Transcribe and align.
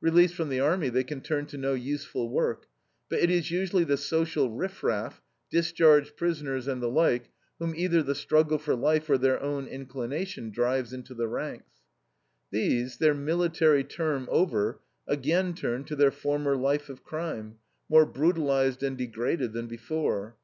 Released 0.00 0.36
from 0.36 0.48
the 0.48 0.60
army, 0.60 0.90
they 0.90 1.02
can 1.02 1.20
turn 1.22 1.46
to 1.46 1.58
no 1.58 1.74
useful 1.74 2.28
work. 2.30 2.66
But 3.08 3.18
it 3.18 3.32
is 3.32 3.50
usually 3.50 3.82
the 3.82 3.96
social 3.96 4.48
riff 4.48 4.84
raff, 4.84 5.20
discharged 5.50 6.16
prisoners 6.16 6.68
and 6.68 6.80
the 6.80 6.86
like, 6.86 7.30
whom 7.58 7.74
either 7.74 8.00
the 8.00 8.14
struggle 8.14 8.58
for 8.58 8.76
life 8.76 9.10
or 9.10 9.18
their 9.18 9.42
own 9.42 9.66
inclination 9.66 10.50
drives 10.50 10.92
into 10.92 11.14
the 11.14 11.26
ranks. 11.26 11.80
These, 12.52 12.98
their 12.98 13.12
military 13.12 13.82
term 13.82 14.28
over, 14.30 14.78
again 15.08 15.52
turn 15.52 15.82
to 15.86 15.96
their 15.96 16.12
former 16.12 16.56
life 16.56 16.88
of 16.88 17.02
crime, 17.02 17.56
more 17.88 18.06
brutalized 18.06 18.84
and 18.84 18.96
degraded 18.96 19.52
than 19.52 19.66
before. 19.66 20.36